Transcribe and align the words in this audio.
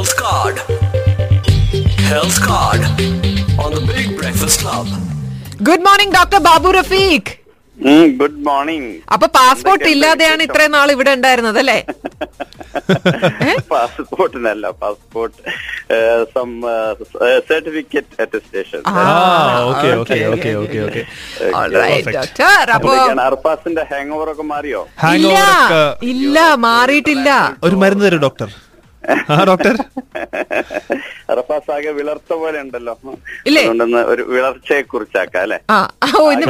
Health 0.00 0.16
Card. 0.18 0.56
Health 2.02 2.38
Card 2.42 2.82
on 3.58 3.70
the 3.70 3.82
Big 3.88 4.08
Breakfast 4.18 4.56
Club. 4.62 4.86
Good 5.62 5.84
morning 5.86 6.14
doctor 6.16 6.38
Babu 6.46 6.68
Rafeeq 6.76 7.32
good 8.20 8.38
morning 8.46 8.88
അപ്പൊ 9.14 9.26
passport 9.36 9.88
ഇല്ലാതെയാണ് 9.92 10.42
ഇത്രയും 10.46 10.72
നാൾ 10.76 10.88
ഇവിടെ 10.94 11.12
ഉണ്ടായിരുന്നത് 11.16 11.58
അല്ലേ? 11.62 11.76
പാസ്പോർട്ടിനല്ല 13.72 14.70
പാസ്പോർട്ട് 14.82 15.36
സം 16.34 16.48
സർട്ടിഫിക്കറ്റ് 17.50 18.16
അറ്റസ്റ്റേഷൻ 18.24 18.80
അർപ്പാസിന്റെ 23.28 23.84
ഹാങ് 23.92 24.12
ഓവർ 24.18 24.30
ഒക്കെ 24.34 24.46
മാറിയോ? 24.52 24.82
ഇല്ല 25.16 25.36
ഇല്ല 26.12 26.38
മാറിയിട്ടില്ല. 26.66 27.28
ഒരു 27.68 27.78
മരുന്ന് 27.84 28.06
തരും 28.08 28.24
ഡോക്ടർ 28.26 28.50
ഡോക്ടർ? 29.50 29.76
അർപ്പാസ് 31.32 31.70
ആകെ 31.74 31.90
വിളർത്ത 31.98 32.32
പോലെ 32.40 32.58
ഉണ്ടല്ലോ? 32.64 32.94
അതുകൊണ്ടൊന്ന് 33.48 34.00
ഒരു 34.12 34.22
വിളർച്ചയെ 34.32 34.82
കുറിച്ചാക്കാം 34.92 35.42
അല്ലെ? 35.44 35.58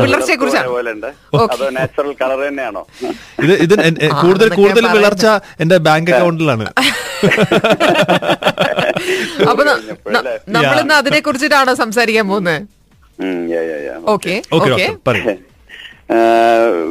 വിളർച്ചയെ 0.05 0.36
പോലെ 0.74 0.91
ഉണ്ട്. 0.96 1.09
അതോ 1.55 1.66
നാച്ചുറൽ 1.78 2.12
കളർ 2.23 2.41
തന്നെയാണോ? 2.46 2.83
ഇത് 3.45 3.55
ഇത് 3.64 3.74
കൂടുതൽ 4.23 4.48
കൂടുതൽ. 4.60 4.86
വിളർച്ച 4.96 5.27
എന്റെ 5.64 5.78
ബാങ്ക് 5.88 6.10
അക്കൗണ്ടിലാണ് 6.12 6.66
അപ്പൊ 9.50 9.62
നമ്മളിന്ന് 10.56 10.95
അതിനെ 11.00 11.20
കുറിച്ചിട്ടാണോ 11.20 11.74
സംസാരിക്കാൻ 11.84 12.27
പോകുന്നത്. 12.28 12.61
ഓക്കെ 14.14 14.34
ഓക്കെ 14.56 14.70
ഓക്കെ 14.70 14.86
ഡോക്ടർ 14.86 14.98
പറയൂ 15.08 15.24
ഏഹ് 15.28 15.38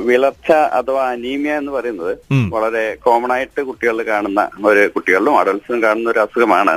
വിളർച്ച 0.05 0.51
അഥവാ 0.51 1.03
അനീമിയ 1.11 1.53
എന്ന് 1.57 1.71
പറയുന്നത് 1.71 2.13
വളരെ 2.55 2.97
കോമൺ 3.03 3.31
ആയിട്ട് 3.31 3.61
കുട്ടികളിൽ 3.61 4.07
കാണുന്ന 4.07 4.49
ഒരു 4.65 4.87
കുട്ടികളിലും 4.87 5.39
അഡൽസിലും 5.39 5.83
കാണുന്ന 5.83 6.09
ഒരു 6.09 6.19
അസുഖമാണ്. 6.19 6.75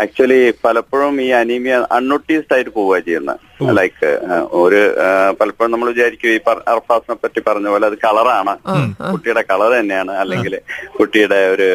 ആക്ച്വലി 0.00 0.38
പലപ്പോഴും 0.64 1.14
ഈ 1.24 1.26
അനീമിയ 1.38 1.74
അൺനോട്ടീസ്ഡ് 1.96 2.54
ആയിട്ട് 2.56 2.70
പോവുക 2.76 2.98
ചെയ്യുന്നത് 3.06 3.40
ലൈക്ക് 3.78 4.08
ഒരു 4.62 4.80
പലപ്പോഴും 5.40 5.72
നമ്മൾ 5.72 5.88
വിചാരിക്കും 5.92 6.30
ഈ 6.34 6.38
അർഫാസിനെ 6.72 7.14
പറ്റി 7.22 7.40
പറഞ്ഞ 7.48 7.66
പോലെ 7.72 7.86
അത് 7.90 7.96
കളറാണ് 8.04 8.54
കുട്ടിയുടെ 9.10 9.42
കളർ 9.50 9.70
തന്നെയാണ്. 9.80 10.12
അല്ലെങ്കിൽ 10.22 10.54
കുട്ടിയുടെ 10.96 11.38
ഒരു 11.54 11.68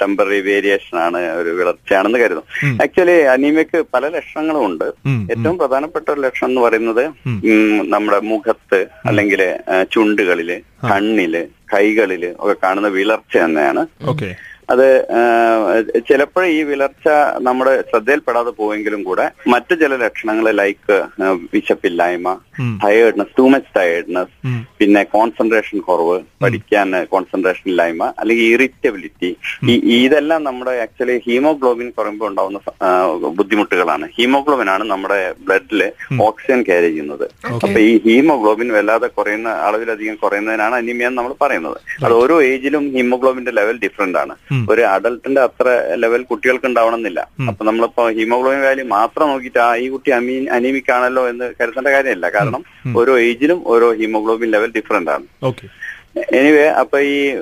ടെമ്പററി 0.00 0.40
വേരിയേഷൻ 0.48 0.98
ആണ് 1.06 1.20
ഒരു 1.40 1.52
വിളർച്ചയാണെന്ന് 1.60 2.20
കരുതും 2.24 2.46
ആക്ച്വലി 2.86 3.16
അനീമിയക്ക് 3.34 3.80
പല 3.94 4.08
ലക്ഷണങ്ങളും 4.16 4.64
ഉണ്ട്. 4.70 4.86
ഏറ്റവും 5.32 5.56
പ്രധാനപ്പെട്ട 5.62 6.06
ഒരു 6.14 6.20
ലക്ഷണം 6.26 6.50
എന്ന് 6.50 6.60
പറയുന്നത് 6.66 7.04
നമ്മുടെ 7.94 8.20
മുഖത്ത് 8.32 8.82
അല്ലെങ്കിൽ 9.10 9.42
ചുണ്ടുകളിൽ 9.94 10.52
കണ്ണിൽ 10.90 11.34
കൈകളിൽ 11.74 12.22
ഒക്കെ 12.38 12.54
കാണുന്ന 12.62 12.88
വിളർച്ച 12.98 13.34
തന്നെയാണ്. 13.38 13.82
ഓക്കെ. 14.12 14.30
അത് 14.72 14.86
ചിലപ്പോൾ 16.08 16.44
ഈ 16.56 16.58
വിളർച്ച 16.70 17.08
നമ്മുടെ 17.46 17.72
ശ്രദ്ധയിൽപ്പെടാതെ 17.90 18.52
പോയെങ്കിലും 18.60 19.00
കൂടെ 19.08 19.26
മറ്റു 19.54 19.74
ചില 19.82 19.96
ലക്ഷണങ്ങൾ 20.04 20.46
ലൈക്ക് 20.60 20.96
വിശപ്പില്ലായ്മ 21.54 22.34
ടയേർഡ്നസ് 22.84 23.34
ടു 23.38 23.46
മച്ച് 23.54 23.70
ടയേർഡ്നസ് 23.78 24.34
പിന്നെ 24.80 25.02
കോൺസെൻട്രേഷൻ 25.16 25.78
കുറവ് 25.88 26.16
പഠിക്കാൻ 26.44 26.90
കോൺസെൻട്രേഷൻ 27.14 27.66
ഇല്ലായ്മ 27.72 28.04
അല്ലെങ്കിൽ 28.20 28.46
ഇറിറ്റബിലിറ്റി 28.54 29.30
ഇതെല്ലാം 29.98 30.40
നമ്മുടെ 30.48 30.74
ആക്ച്വലി 30.84 31.16
ഹീമോഗ്ലോബിൻ 31.26 31.88
കുറയുമ്പോൾ 31.96 32.28
ഉണ്ടാവുന്ന 32.30 32.58
ബുദ്ധിമുട്ടുകളാണ്. 33.38 34.06
ഹീമോഗ്ലോബിൻ 34.16 34.68
ആണ് 34.74 34.84
നമ്മുടെ 34.92 35.18
ബ്ലഡിൽ 35.46 35.82
ഓക്സിജൻ 36.28 36.60
ക്യാരി 36.68 36.88
ചെയ്യുന്നത്. 36.90 37.26
അപ്പൊ 37.64 37.78
ഈ 37.88 37.92
ഹീമോഗ്ലോബിൻ 38.06 38.68
വല്ലാതെ 38.76 39.08
കുറയുന്ന 39.18 39.48
അളവിലധികം 39.68 40.16
കുറയുന്നതിനാണ് 40.22 40.74
അനീമിയ 40.80 41.08
എന്ന് 41.10 41.18
നമ്മൾ 41.20 41.34
പറയുന്നത്. 41.44 41.78
അത് 42.04 42.14
ഓരോ 42.22 42.36
ഏജിലും 42.52 42.86
ഹീമോഗ്ലോബിന്റെ 42.96 43.54
ലെവൽ 43.60 43.78
ഡിഫറെന്റ് 43.86 44.20
ആണ്. 44.24 44.36
ഒരു 44.72 44.82
അഡൽട്ടിന്റെ 44.94 45.40
അത്ര 45.40 45.66
ലെവൽ 46.02 46.22
കുട്ടികൾക്ക് 46.30 46.66
ഉണ്ടാവണമെന്നില്ല 46.70 47.20
അപ്പൊ 47.50 47.64
നമ്മളിപ്പോ 47.64 48.04
ഹീമോഗ്ലോബിൻ 48.18 48.62
വാല്യൂ 48.68 48.86
മാത്രം 48.98 49.28
നോക്കിയിട്ട് 49.32 49.58
ആ 49.58 49.70
ഈ 49.76 49.88
കുട്ടി 49.88 50.10
അമീൻ 50.18 50.44
അനീമിക് 50.56 50.90
ആണല്ലോ 50.96 51.22
എന്ന് 51.28 51.46
കരുതേണ്ട 51.60 51.88
കാര്യമില്ല. 51.96 52.26
കാരണം 52.36 52.62
ഓരോ 53.00 53.12
ഏജിലും 53.28 53.60
ഓരോ 53.66 53.88
ഹീമോഗ്ലോബിൻ 54.00 54.50
ലെവൽ 54.56 54.72
ഡിഫറെന്റ് 54.78 55.10
ആണ്. 55.16 55.26
എനിവേ 56.16 56.66
അപ്പൊ 56.66 56.98
ഈ 56.98 57.34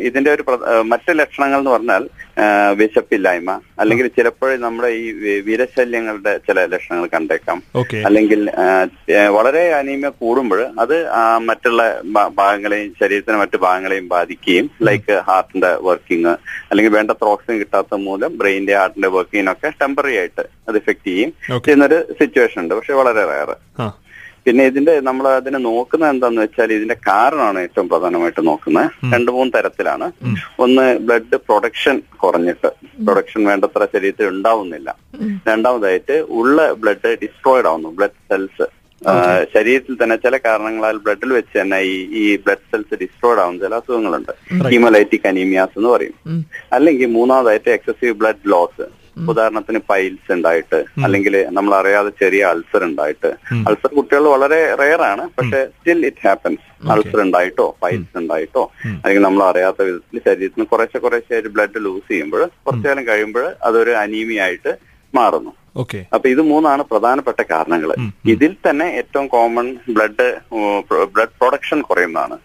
ഇതിന്റെ 0.00 0.30
ഒരു 0.32 0.44
മറ്റു 0.82 1.12
ലക്ഷണങ്ങൾ 1.12 1.58
എന്ന് 1.58 1.70
പറഞ്ഞാൽ 1.70 2.08
വിശപ്പില്ലായ്മ. 2.74 3.60
അല്ലെങ്കിൽ 3.78 4.06
ചിലപ്പോഴും 4.08 4.60
നമ്മുടെ 4.60 4.88
ഈ 4.88 5.10
വീരശല്യങ്ങളുടെ 5.40 6.36
ചില 6.46 6.64
ലക്ഷണങ്ങൾ 6.64 7.08
കണ്ടേക്കാം. 7.14 7.62
അല്ലെങ്കിൽ 8.06 8.50
വളരെ 9.28 9.72
അനീമിയ 9.72 10.08
കൂടുമ്പോൾ 10.08 10.66
അത് 10.80 10.96
മറ്റുള്ള 11.38 12.00
ഭാഗങ്ങളെയും 12.34 12.94
ശരീരത്തിന്റെ 13.00 13.40
മറ്റു 13.40 13.56
ഭാഗങ്ങളെയും 13.56 14.08
ബാധിക്കുകയും 14.08 14.70
ലൈക്ക് 14.82 15.22
ഹാർട്ടിന്റെ 15.28 15.74
വർക്കിംഗ് 15.88 16.28
അല്ലെങ്കിൽ 16.70 16.92
വേണ്ടത്ര 16.92 17.24
ഓക്സിജൻ 17.24 17.58
കിട്ടാത്ത 17.58 17.94
മൂലം 17.94 18.38
ബ്രെയിനിന്റെ 18.38 18.76
ഹാർട്ടിന്റെ 18.76 19.08
വർക്കിങ്ങിനൊക്കെ 19.08 19.70
ടെമ്പററി 19.82 20.16
ആയിട്ട് 20.16 20.46
അത് 20.68 20.76
എഫക്ട് 20.76 21.06
ചെയ്യും. 21.06 21.32
ചെയ്യുന്നൊരു 21.64 22.12
സിറ്റുവേഷൻ 22.20 22.60
ഉണ്ട്. 22.62 22.74
പക്ഷെ 22.74 22.92
വളരെ 22.92 23.24
റയർ 23.24 23.52
പിന്നെ 24.46 24.64
ഇതിന്റെ 24.64 25.00
നമ്മൾ 25.00 25.28
അതിനെ 25.28 25.58
നോക്കുന്നത് 25.58 26.10
എന്താന്ന് 26.10 26.40
വെച്ചാൽ 26.42 26.72
ഇതിന്റെ 26.72 26.96
കാരണമാണ് 27.06 27.58
ഏറ്റവും 27.58 27.88
പ്രധാനമായിട്ട് 27.88 28.46
നോക്കുന്നത്. 28.46 28.90
രണ്ട് 29.14 29.30
മൂന്ന് 29.32 29.52
തരത്തിലാണ്. 29.58 30.12
ഒന്ന് 30.58 30.98
ബ്ലഡ് 30.98 31.36
പ്രൊഡക്ഷൻ 31.36 32.02
കുറഞ്ഞിട്ട് 32.22 32.70
പ്രൊഡക്ഷൻ 33.06 33.44
വേണ്ടത്ര 33.44 33.86
ശരീരത്തിൽ 33.94 34.28
ഉണ്ടാവുന്നില്ല. 34.28 34.96
രണ്ടാമതായിട്ട് 35.48 36.24
ഉള്ള 36.40 36.72
ബ്ലഡ് 36.72 37.12
ഡിസ്ട്രോയിഡ് 37.22 37.66
ആവുന്നു 37.66 37.88
ബ്ലഡ് 37.88 38.20
സെൽസ്. 38.30 38.66
ശരീരത്തിൽ 39.54 39.94
തന്നെ 40.02 40.16
ചില 40.16 40.36
കാരണങ്ങളാൽ 40.36 40.96
ബ്ലഡിൽ 40.96 41.32
വെച്ച് 41.32 41.60
തന്നെ 41.60 41.78
ഈ 41.80 41.96
ഈ 42.22 42.36
ബ്ലഡ് 42.44 42.68
സെൽസ് 42.70 42.98
ഡിസ്ട്രോയിഡ് 43.00 43.40
ആവുന്ന 43.40 43.64
ചില 43.64 43.74
അസുഖങ്ങളുണ്ട്. 43.74 44.32
ഹീമോലൈറ്റിക് 44.68 45.26
അനീമിയാസ് 45.28 45.78
എന്ന് 45.78 45.90
പറയും. 45.90 46.44
അല്ലെങ്കിൽ 46.72 47.06
മൂന്നാമതായിട്ട് 47.06 47.70
എക്സസീവ് 47.70 48.14
ബ്ലഡ് 48.22 48.50
ലോസ്. 48.52 48.86
ഉദാഹരണത്തിന് 49.30 49.80
പൈൽസ് 49.90 50.30
ഉണ്ടായിട്ട് 50.36 50.78
അല്ലെങ്കിൽ 51.04 51.34
നമ്മൾ 51.56 51.72
അറിയാതെ 51.80 52.10
ചെറിയ 52.22 52.44
അൾസർ 52.52 52.82
ഉണ്ടായിട്ട്. 52.88 53.30
അൾസർ 53.68 53.90
കുട്ടികൾ 53.98 54.24
വളരെ 54.34 54.60
റെയർ 54.82 55.02
ആണ് 55.12 55.24
പക്ഷെ 55.36 55.60
സ്റ്റിൽ 55.74 56.00
ഇറ്റ് 56.10 56.24
ഹാപ്പൻസ്. 56.26 56.64
അൾസർ 56.94 57.20
ഉണ്ടായിട്ടോ 57.26 57.66
പൈൽസ് 57.82 58.16
ഉണ്ടായിട്ടോ 58.22 58.64
അല്ലെങ്കിൽ 58.86 59.22
നമ്മൾ 59.26 59.42
അറിയാത്ത 59.50 59.82
വിധത്തിൽ 59.88 60.22
ശരീരത്തിന് 60.28 60.66
കുറേശ്ശെ 60.72 60.98
കുറേശ്ശെ 61.04 61.40
ബ്ലഡ് 61.56 61.84
ലൂസ് 61.86 62.08
ചെയ്യുമ്പോൾ 62.08 62.42
കുറച്ചു 62.66 62.88
കാലം 62.88 63.06
കഴിയുമ്പോൾ 63.10 63.46
അതൊരു 63.68 63.94
അനീമിയായിട്ട് 64.04 64.72
മാറുന്നു. 65.14 65.52
ഓക്കെ. 65.82 66.00
അപ്പൊ 66.14 66.26
ഇത് 66.28 66.42
മൂന്നാണ് 66.50 66.82
പ്രധാനപ്പെട്ട 66.90 67.40
കാരണങ്ങൾ 67.52 67.90
ഇതിൽ 68.34 68.52
തന്നെ 68.66 68.86
ഏറ്റവും 68.98 69.26
കോമൺ 69.36 69.68
ബ്ലഡ് 69.96 70.26
ബ്ലഡ് 71.14 71.34
പ്രൊഡക്ഷൻ 71.40 71.78
കുറയുന്നതാണ്. 71.88 72.36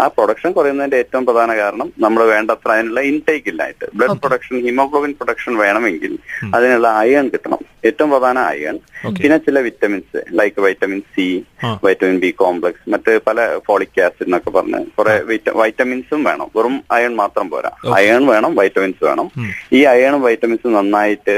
ആ 0.00 0.06
പ്രൊഡക്ഷൻ 0.06 0.52
കുറയുന്നതിന്റെ 0.52 0.96
ഏറ്റവും 0.96 1.26
പ്രധാന 1.26 1.56
കാരണം 1.56 1.92
നമ്മൾ 1.98 2.24
വേണ്ടത്ര 2.24 2.70
അതിനുള്ള 2.70 3.00
ഇൻടേക്ക് 3.00 3.48
ഇല്ലായിട്ട്. 3.48 3.86
ബ്ലഡ് 3.94 4.18
പ്രൊഡക്ഷൻ 4.18 4.60
ഹീമോഗ്ലോബിൻ 4.60 5.12
പ്രൊഡക്ഷൻ 5.12 5.56
വേണമെങ്കിൽ 5.56 6.18
അതിനുള്ള 6.54 6.88
അയൺ 6.88 7.28
കിട്ടണം. 7.28 7.58
ഏറ്റവും 7.84 8.10
പ്രധാന 8.10 8.38
അയൺ 8.38 8.78
പിന്നെ 9.22 9.38
ചില 9.38 9.58
vitamins 9.58 10.24
like 10.32 10.60
vitamin 10.60 11.00
C 11.14 11.44
vitamin 11.84 12.18
B 12.18 12.30
complex 12.30 12.90
മറ്റ് 12.90 13.20
പല 13.26 13.58
ഫോളിക് 13.66 14.00
ആസിഡ് 14.00 14.26
എന്നൊക്കെ 14.26 14.50
പറഞ്ഞ് 14.50 14.86
കുറെ 14.98 15.22
വൈറ്റമിൻസും 15.52 16.24
വേണം. 16.24 16.48
വെറും 16.56 16.84
അയൺ 16.90 17.14
മാത്രം 17.16 17.50
പോരാ. 17.50 17.70
അയൺ 17.94 18.26
വേണം 18.26 18.54
വൈറ്റമിൻസ് 18.54 19.04
വേണം. 19.04 19.30
ഈ 19.72 19.82
അയണും 19.82 20.22
വൈറ്റമിൻസും 20.22 20.72
നന്നായിട്ട് 20.72 21.36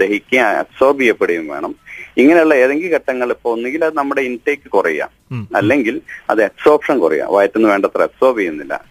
ദഹിക്കുകയും 0.00 0.46
അബ്സോർബ് 0.46 1.00
ചെയ്യപ്പെടുകയും 1.00 1.48
വേണം. 1.48 1.74
ഇങ്ങനെയുള്ള 2.18 2.54
ഏതെങ്കിലും 2.54 2.92
ഘട്ടങ്ങൾ 2.92 3.30
ഇപ്പൊ 3.30 3.52
ഒന്നുകിൽ 3.52 3.84
അത് 3.84 3.96
നമ്മുടെ 3.96 4.20
ഇൻടേക്ക് 4.20 4.70
കുറയാം. 4.70 5.08
അല്ലെങ്കിൽ 5.56 6.00
അത് 6.30 6.44
അബ്സോർപ്ഷൻ 6.44 6.98
കുറയാം. 6.98 7.32
വയറ്റിന്ന് 7.32 7.68
വേണ്ടത്ര 7.68 8.02
അബ്സോർബ് 8.02 8.38
ചെയ്യുന്നില്ല. 8.38 8.84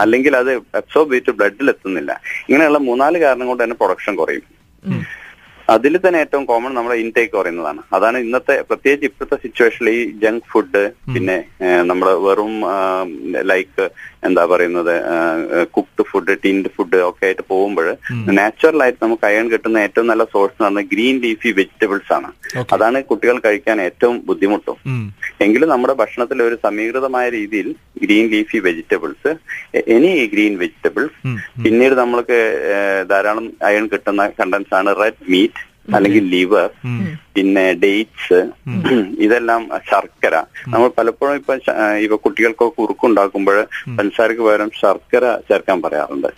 അല്ലെങ്കിൽ 0.00 0.36
അത് 0.36 0.52
അബ്സോർബ് 0.54 1.12
ചെയ്തിട്ട് 1.12 1.30
ബ്ലഡിൽ 1.30 1.68
എത്തുന്നില്ല. 1.68 2.20
ഇങ്ങനെയുള്ള 2.48 2.78
മൂന്നാൽ 2.78 3.20
കാരണം 3.20 3.46
കൊണ്ട് 3.46 3.62
തന്നെ 3.64 3.76
പ്രൊഡക്ഷൻ 3.76 4.14
കുറയും. 4.16 4.42
അതിൽ 5.74 5.94
തന്നെ 6.04 6.18
ഏറ്റവും 6.24 6.44
കോമൺ 6.50 6.72
നമ്മുടെ 6.76 6.96
ഇൻടേക്ക് 7.02 7.34
പറയുന്നതാണ്. 7.38 7.80
അതാണ് 7.96 8.16
ഇന്നത്തെ 8.24 8.54
പ്രത്യേകിച്ച് 8.68 9.06
ഇപ്പോഴത്തെ 9.08 9.36
സിറ്റുവേഷനിൽ 9.44 9.90
ഈ 9.98 10.00
ജങ്ക് 10.22 10.48
ഫുഡ് 10.52 10.82
പിന്നെ 11.14 11.36
നമ്മൾ 11.90 12.08
വെറും 12.26 12.54
ലൈക്ക് 13.50 13.84
എന്താ 14.28 14.42
പറയുന്നത് 14.50 14.94
കുക്ക്ഡ് 15.76 16.04
ഫുഡ് 16.10 16.34
ടിൻഡ് 16.42 16.70
ഫുഡ് 16.74 16.98
ഒക്കെ 17.08 17.24
ആയിട്ട് 17.28 17.44
പോകുമ്പോൾ 17.52 17.86
നാച്ചുറൽ 18.38 18.82
ആയിട്ട് 18.84 19.00
നമുക്ക് 19.04 19.26
അയൺ 19.28 19.46
കിട്ടുന്ന 19.52 19.78
ഏറ്റവും 19.86 20.06
നല്ല 20.10 20.24
സോഴ്സ് 20.34 20.54
എന്ന് 20.56 20.66
പറഞ്ഞാൽ 20.66 20.86
ഗ്രീൻ 20.92 21.16
ലീഫി 21.24 21.50
വെജിറ്റബിൾസ് 21.58 22.12
ആണ്. 22.18 22.30
അതാണ് 22.74 22.98
കുട്ടികൾ 23.10 23.36
കഴിക്കാൻ 23.46 23.80
ഏറ്റവും 23.86 24.16
ബുദ്ധിമുട്ടും. 24.28 24.78
എങ്കിലും 25.46 25.70
നമ്മുടെ 25.74 25.94
ഭക്ഷണത്തിൽ 26.02 26.38
ഒരു 26.48 26.58
സമീകൃതമായ 26.66 27.26
രീതിയിൽ 27.38 27.68
green 28.04 28.26
leafy 28.34 28.58
vegetables 28.68 29.32
any 29.96 30.12
green 30.34 30.54
vegetables 30.62 31.18
പിന്നീട് 31.64 31.94
നമ്മൾക്ക് 32.02 32.38
ധാരാളം 33.12 33.46
അയൺ 33.70 33.84
കിട്ടുന്ന 33.92 34.22
കണ്ടൻസ് 34.40 34.74
ആണ് 34.80 34.90
റെഡ് 35.02 35.28
മീറ്റ് 35.34 35.61
അല്ലെങ്കിൽ 35.96 36.24
ലിവർ 36.34 36.68
പിന്നെ 37.36 37.64
ഡേറ്റ്സ് 37.82 38.40
ഇതെല്ലാം 39.24 39.62
ശർക്കര. 39.90 40.34
നമ്മൾ 40.72 40.88
പലപ്പോഴും 40.98 41.34
ഇപ്പൊ 41.40 41.54
ഇവ 42.04 42.16
കുട്ടികൾക്കൊക്കെ 42.24 42.74
കുറുക്കുണ്ടാക്കുമ്പോൾ 42.80 43.58
പഞ്ചസാരക്ക് 43.98 44.42
പകരം 44.46 44.70
ശർക്കര 44.80 45.24
ചേർക്കാൻ 45.48 45.78
പറയാറുണ്ട്. 45.84 46.28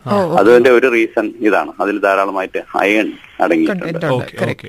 അതിന്റെ 0.41 0.71
ഒരു 0.79 0.89
റീസൺ 0.97 1.27
ഇതാണ്. 1.49 1.73
അതിൽ 1.85 1.99
ധാരാളമായിട്ട് 2.07 2.63
അയൺ 2.83 3.09
അടങ്ങിയിട്ടുണ്ട്. 3.45 4.07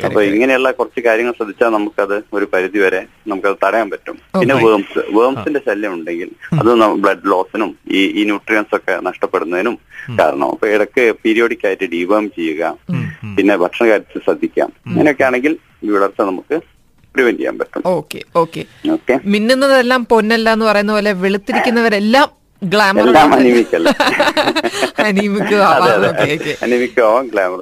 അപ്പൊ 0.07 0.19
ഇങ്ങനെയുള്ള 0.31 0.69
കുറച്ച് 0.79 1.01
കാര്യങ്ങൾ 1.07 1.33
ശ്രദ്ധിച്ചാൽ 1.39 1.73
നമുക്കത് 1.77 2.17
ഒരു 2.37 2.45
പരിധി 2.53 2.79
വരെ 2.85 3.01
നമുക്കത് 3.31 3.57
തടയാൻ 3.65 3.89
പറ്റും. 3.93 4.17
പിന്നെ 4.39 4.55
വേംസ് 4.65 5.03
വേംസിന്റെ 5.19 5.61
ശല്യം 5.67 5.93
ഉണ്ടെങ്കിൽ 5.97 6.31
അത് 6.61 6.71
ബ്ലഡ് 7.05 7.27
ലോസിനും 7.33 7.71
ഈ 7.97 8.01
ഈ 8.19 8.23
ന്യൂട്രിയൻസ് 8.31 8.75
ഒക്കെ 8.79 8.95
നഷ്ടപ്പെടുന്നതിനും 9.09 9.77
കാരണം. 10.19 10.47
അപ്പൊ 10.55 10.65
ഇടയ്ക്ക് 10.75 11.05
പീരിയോഡിക് 11.23 11.65
ആയിട്ട് 11.67 11.87
ഡീവേം 11.95 12.25
ചെയ്യുക 12.39 12.73
പിന്നെ 13.37 13.53
ഭക്ഷണ 13.63 13.85
കാര്യത്തിൽ 13.91 14.23
ശ്രദ്ധിക്കാം. 14.27 14.69
അങ്ങനെയൊക്കെ 14.89 15.25
ആണെങ്കിൽ 15.29 15.53
ഈ 15.83 15.89
വിളർച്ച 15.95 16.21
നമുക്ക് 16.31 16.57
പ്രിവെന്റ് 17.15 17.39
ചെയ്യാൻ 17.41 17.57
പറ്റും. 17.59 17.83
Okay 17.97 18.19
okay. 18.43 18.61
ഓക്കെ. 18.95 19.15
മിന്നുന്നതെല്ലാം 19.33 20.01
പൊന്നല്ല 20.13 20.47
എന്ന് 20.57 20.65
പറയുന്ന 20.71 20.93
പോലെ 20.97 21.13
വെളുത്തിരിക്കുന്നവരെല്ലാം 21.25 22.27
ഗ്ലാമർ 22.61 23.07
അനിമിക്കല്ല? 23.37 23.89
അനീമിക്ക്? 25.05 25.57
അതെ 25.69 25.89
അതെ. 25.95 26.07
Okay 26.11 26.27
okay. 26.35 26.53
അനിമിക്കാവാം 26.65 27.25
glamour 27.33 27.59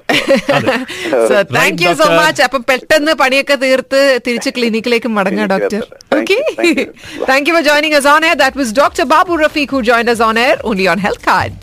so 1.29 1.35
thank 1.55 1.81
you 1.85 1.91
so 2.01 2.07
much 2.19 2.43
അപ്പൊ 2.47 2.59
പെട്ടെന്ന് 2.69 3.13
പണിയൊക്കെ 3.21 3.55
തീർത്ത് 3.63 4.01
തിരിച്ച് 4.27 4.51
ക്ലിനിക്കിലേക്ക് 4.57 5.11
മടങ്ങാം 5.17 5.49
doctor 5.53 5.81
Thank 6.13 6.19
okay 6.19 6.37
you, 6.39 6.55
thank 6.61 6.79
you. 6.83 6.87
Thank 7.31 7.49
you 7.49 7.55
for 7.57 7.65
joining 7.69 7.97
us 7.99 8.07
on 8.13 8.23
air. 8.29 8.37
That 8.43 8.55
was 8.61 8.71
doctor 8.81 9.05
Babu 9.15 9.39
Rafeeq 9.45 9.75
who 9.75 9.81
joined 9.91 10.11
us 10.15 10.21
on 10.29 10.37
air 10.45 10.55
only 10.71 10.87
on 10.93 10.99
Health 11.07 11.23
Card. 11.29 11.53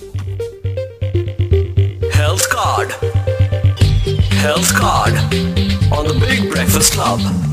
Health 2.20 2.48
Card. 2.56 2.90
Health 4.40 4.74
Card 4.74 5.12
on 5.92 6.06
the 6.06 6.16
Big 6.18 6.50
Breakfast 6.50 6.94
Club. 6.94 7.49